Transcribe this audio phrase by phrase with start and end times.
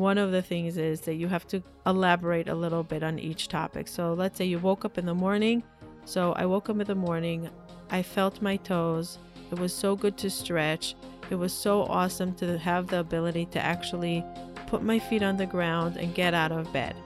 [0.00, 3.48] one of the things is that you have to elaborate a little bit on each
[3.48, 3.86] topic.
[3.86, 5.62] So let's say you woke up in the morning.
[6.04, 7.50] So I woke up in the morning,
[7.90, 9.18] I felt my toes.
[9.52, 10.94] It was so good to stretch.
[11.28, 14.24] It was so awesome to have the ability to actually
[14.66, 16.96] put my feet on the ground and get out of bed.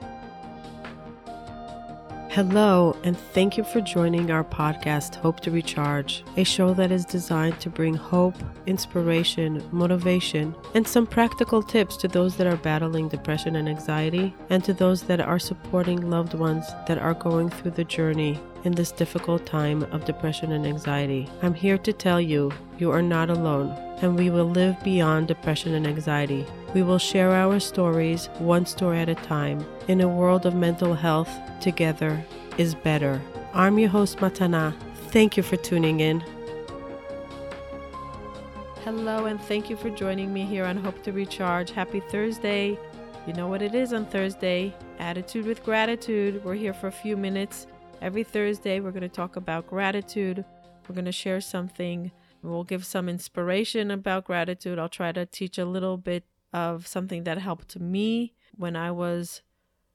[2.35, 7.05] Hello, and thank you for joining our podcast, Hope to Recharge, a show that is
[7.05, 8.35] designed to bring hope,
[8.65, 14.65] inspiration, motivation, and some practical tips to those that are battling depression and anxiety, and
[14.65, 18.91] to those that are supporting loved ones that are going through the journey in this
[18.91, 21.29] difficult time of depression and anxiety.
[21.41, 23.69] I'm here to tell you, you are not alone,
[24.01, 26.45] and we will live beyond depression and anxiety.
[26.73, 29.65] We will share our stories one story at a time.
[29.87, 31.29] In a world of mental health,
[31.61, 32.23] together
[32.57, 33.21] is better.
[33.53, 34.73] I'm your host, Matana.
[35.11, 36.23] Thank you for tuning in.
[38.83, 41.71] Hello, and thank you for joining me here on Hope to Recharge.
[41.71, 42.77] Happy Thursday.
[43.25, 46.43] You know what it is on Thursday Attitude with Gratitude.
[46.43, 47.65] We're here for a few minutes.
[48.01, 50.45] Every Thursday, we're going to talk about gratitude.
[50.87, 52.11] We're going to share something.
[52.49, 54.79] We'll give some inspiration about gratitude.
[54.79, 59.41] I'll try to teach a little bit of something that helped me when I was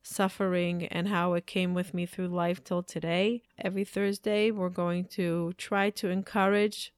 [0.03, 3.43] suffering and how it came with me through life till today.
[3.59, 6.93] Every Thursday, we're going to try to encourage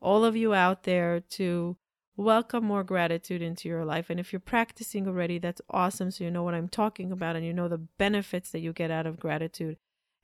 [0.00, 1.76] all of you out there to
[2.16, 4.10] welcome more gratitude into your life.
[4.10, 6.10] And if you're practicing already, that's awesome.
[6.10, 8.90] So you know what I'm talking about and you know the benefits that you get
[8.90, 9.76] out of gratitude.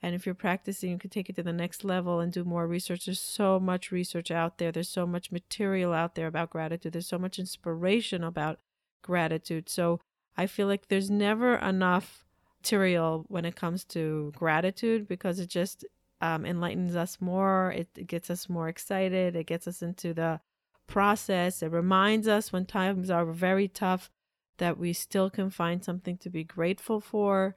[0.03, 2.67] And if you're practicing, you can take it to the next level and do more
[2.67, 3.06] research.
[3.06, 4.70] There's so much research out there.
[4.70, 6.92] There's so much material out there about gratitude.
[6.92, 8.61] There's so much inspiration about
[9.03, 9.69] gratitude.
[9.69, 10.00] So
[10.37, 12.25] I feel like there's never enough
[12.61, 15.84] material when it comes to gratitude because it just
[16.20, 17.72] um, enlightens us more.
[17.77, 19.37] It, it gets us more excited.
[19.37, 20.41] It gets us into the
[20.87, 21.62] process.
[21.62, 24.11] It reminds us when times are very tough
[24.59, 27.55] that we still can find something to be grateful for.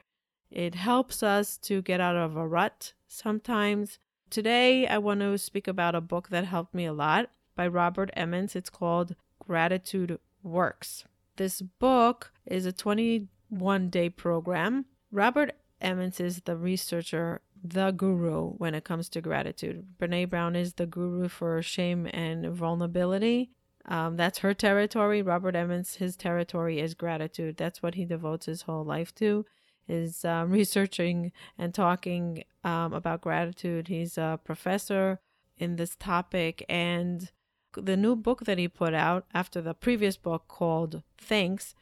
[0.51, 3.99] It helps us to get out of a rut sometimes.
[4.29, 8.09] Today, I want to speak about a book that helped me a lot by Robert
[8.15, 8.55] Emmons.
[8.55, 11.05] It's called Gratitude Works.
[11.37, 14.85] This book is a 21 day program.
[15.11, 19.85] Robert Emmons is the researcher, the guru when it comes to gratitude.
[19.99, 23.51] Brene Brown is the guru for shame and vulnerability.
[23.85, 25.21] Um, that's her territory.
[25.21, 27.57] Robert Emmons, his territory is gratitude.
[27.57, 29.45] That's what he devotes his whole life to,
[29.87, 33.87] is um, researching and talking um, about gratitude.
[33.87, 35.19] He's a professor
[35.57, 37.31] in this topic, and
[37.73, 41.75] the new book that he put out after the previous book called Thanks,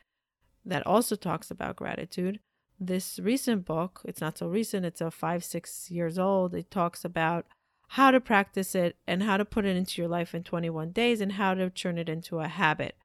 [0.65, 2.39] that also talks about gratitude.
[2.79, 6.53] This recent book, it's not so recent, it's a five, six years old.
[6.53, 7.45] It talks about
[7.89, 11.21] how to practice it and how to put it into your life in 21 days
[11.21, 12.97] and how to turn it into a habit.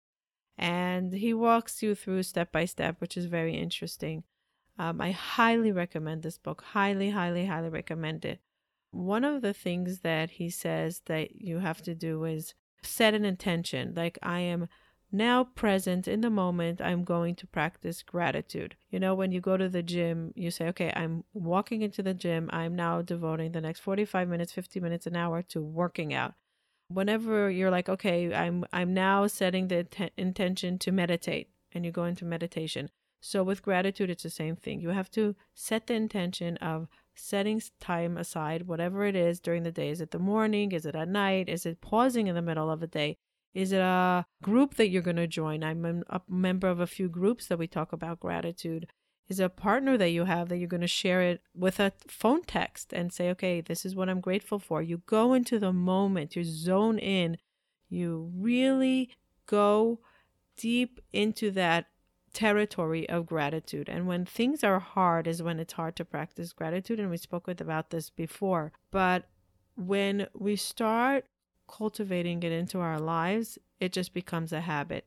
[0.59, 4.25] And he walks you through step by step, which is very interesting.
[4.81, 6.63] Um, I highly recommend this book.
[6.63, 8.41] Highly, highly, highly recommend it.
[8.93, 13.27] One of the things that he says that you have to do is set an
[13.27, 13.93] intention.
[13.95, 14.69] Like I am
[15.13, 16.81] now present in the moment.
[16.81, 18.75] I'm going to practice gratitude.
[18.89, 22.15] You know when you go to the gym you say okay i'm walking into the
[22.15, 22.49] gym.
[22.51, 26.33] I'm now devoting the next 45 minutes 50 minutes an hour to working out.
[26.89, 29.87] Whenever you're like okay i'm i'm now setting the
[30.17, 32.89] intention to meditate and you go into meditation
[33.21, 36.89] so with gratitude it's the same thing you have to set the intention of
[37.21, 39.91] setting time aside, whatever it is during the day.
[39.91, 40.73] Is it the morning?
[40.73, 41.49] Is it at night?
[41.49, 43.17] Is it pausing in the middle of the day?
[43.53, 45.63] Is it a group that you're going to join?
[45.63, 48.87] I'm a member of a few groups that we talk about gratitude.
[49.29, 51.93] Is it a partner that you have that you're going to share it with a
[52.09, 54.83] phone text and say, okay, this is what I'm grateful for?
[54.83, 57.39] You go into the moment, you zone in,
[57.89, 59.11] you really
[59.47, 60.01] go
[60.57, 61.87] deep into that
[62.33, 63.89] territory of gratitude.
[63.89, 67.01] And when things are hard is when it's hard to practice gratitude.
[67.01, 68.73] And we spoke with about this before.
[68.91, 69.29] But
[69.77, 71.25] when we start
[71.69, 75.07] cultivating it into our lives, it just becomes a habit.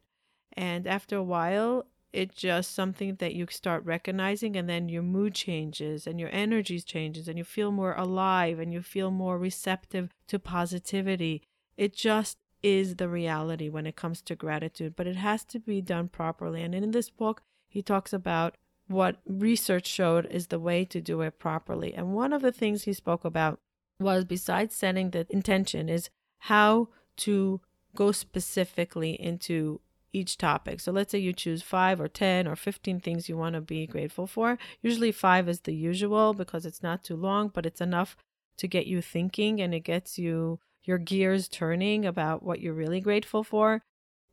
[0.54, 5.34] And after a while, it's just something that you start recognizing and then your mood
[5.34, 10.12] changes and your energy changes and you feel more alive and you feel more receptive
[10.28, 11.42] to positivity.
[11.76, 15.82] It just is the reality when it comes to gratitude, but it has to be
[15.82, 16.64] done properly.
[16.64, 18.56] And in this book, he talks about
[18.88, 21.94] what research showed is the way to do it properly.
[21.94, 23.60] And one of the things he spoke about
[24.00, 27.62] was besides setting the intention is how to
[27.96, 29.80] go specifically into
[30.12, 30.80] each topic.
[30.80, 33.88] So let's say you choose 5 or 10 or 15 things you want to be
[33.88, 34.58] grateful for.
[34.82, 38.16] Usually 5 is the usual because it's not too long, but it's enough
[38.58, 43.00] to get you thinking and it gets you your gears turning about what you're really
[43.00, 43.84] grateful for.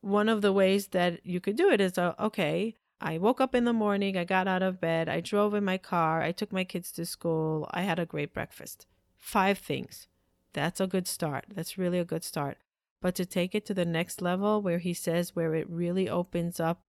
[0.00, 3.54] One of the ways that you could do it is uh, okay, I woke up
[3.54, 6.52] in the morning, I got out of bed, I drove in my car, I took
[6.52, 8.86] my kids to school, I had a great breakfast.
[9.16, 10.08] Five things.
[10.52, 11.46] That's a good start.
[11.54, 12.58] That's really a good start.
[13.00, 16.60] But to take it to the next level where he says where it really opens
[16.60, 16.82] up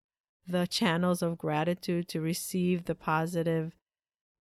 [0.48, 3.74] the channels of gratitude to receive the positive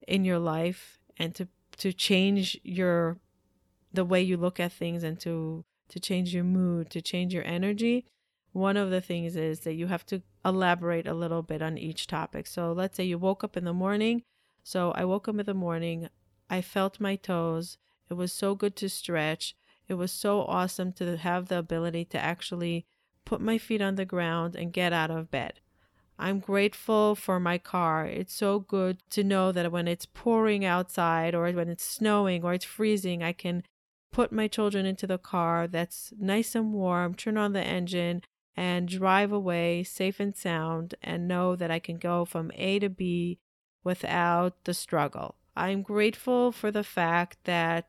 [0.08, 3.18] in your life and to to change your
[3.92, 7.44] the way you look at things and to to change your mood, to change your
[7.44, 8.06] energy,
[8.52, 12.06] one of the things is that you have to elaborate a little bit on each
[12.06, 12.46] topic.
[12.46, 14.22] So let's say you woke up in the morning.
[14.62, 16.08] So I woke up in the morning,
[16.48, 17.78] I felt my toes.
[18.08, 19.54] It was so good to stretch.
[19.88, 22.86] It was so awesome to have the ability to actually
[23.24, 25.60] put my feet on the ground and get out of bed.
[26.18, 28.04] I'm grateful for my car.
[28.04, 32.52] It's so good to know that when it's pouring outside or when it's snowing or
[32.52, 33.62] it's freezing, I can
[34.12, 38.22] put my children into the car that's nice and warm, turn on the engine,
[38.56, 42.88] and drive away safe and sound and know that I can go from A to
[42.88, 43.38] B
[43.84, 45.36] without the struggle.
[45.56, 47.88] I'm grateful for the fact that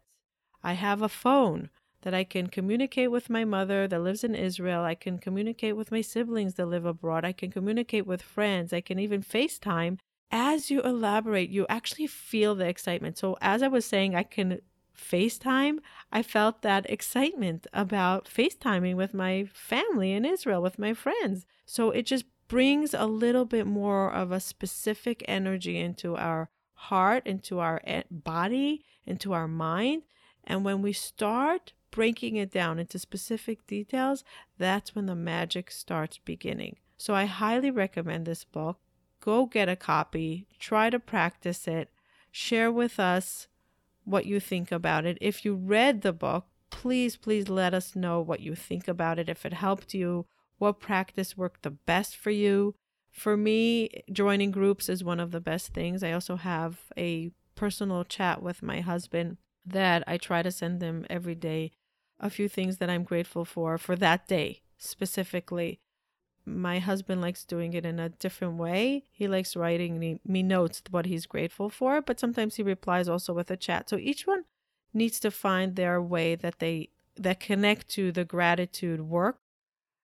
[0.63, 1.69] I have a phone
[2.01, 4.83] that I can communicate with my mother that lives in Israel.
[4.83, 7.25] I can communicate with my siblings that live abroad.
[7.25, 8.73] I can communicate with friends.
[8.73, 9.97] I can even FaceTime.
[10.31, 13.17] As you elaborate, you actually feel the excitement.
[13.17, 14.61] So, as I was saying, I can
[14.97, 15.79] FaceTime,
[16.11, 21.45] I felt that excitement about FaceTiming with my family in Israel, with my friends.
[21.65, 27.25] So it just brings a little bit more of a specific energy into our heart,
[27.25, 30.03] into our body, into our mind.
[30.43, 34.23] And when we start breaking it down into specific details,
[34.57, 36.77] that's when the magic starts beginning.
[36.97, 38.79] So I highly recommend this book.
[39.19, 41.89] Go get a copy, try to practice it,
[42.31, 43.47] share with us
[44.11, 45.17] what you think about it.
[45.21, 49.29] If you read the book, please, please let us know what you think about it.
[49.29, 50.25] If it helped you,
[50.57, 52.75] what practice worked the best for you.
[53.11, 56.03] For me, joining groups is one of the best things.
[56.03, 61.05] I also have a personal chat with my husband that I try to send him
[61.09, 61.71] every day
[62.19, 65.79] a few things that I'm grateful for for that day specifically
[66.45, 69.05] my husband likes doing it in a different way.
[69.11, 73.51] He likes writing me, notes what he's grateful for, but sometimes he replies also with
[73.51, 73.89] a chat.
[73.89, 74.45] So each one
[74.93, 79.37] needs to find their way that they that connect to the gratitude work.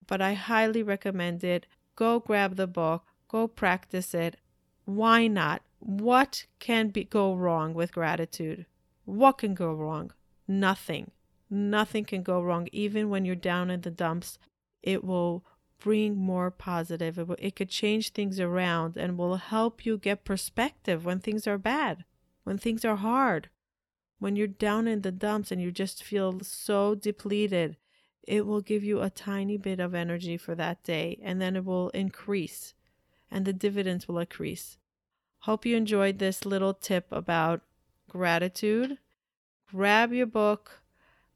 [0.06, 1.66] But I highly recommend it.
[1.96, 4.38] Go grab the book, go practice it.
[4.86, 5.62] Why not?
[5.80, 8.66] What can be go wrong with gratitude?
[9.06, 10.12] What can go wrong?
[10.48, 11.12] Nothing.
[11.50, 14.38] Nothing can go wrong even when you're down in the dumps.
[14.84, 15.44] It will
[15.80, 17.18] bring more positive.
[17.18, 21.58] It, it could change things around and will help you get perspective when things are
[21.58, 22.06] bad,
[22.44, 23.50] when things are hard,
[24.20, 27.78] when you're down in the dumps and you just feel so depleted.
[28.24, 31.64] It will give you a tiny bit of energy for that day and then it
[31.64, 32.74] will increase
[33.32, 34.78] and the dividends will increase.
[35.40, 37.62] Hope you enjoyed this little tip about
[38.10, 38.98] gratitude.
[39.70, 40.82] Grab your book.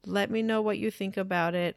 [0.04, 1.76] Let me know what you think about it